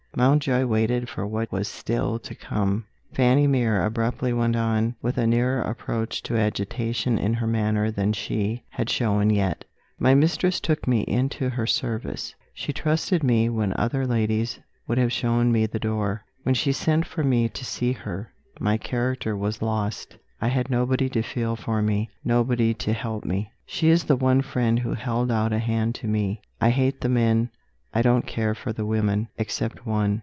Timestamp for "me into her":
10.85-11.65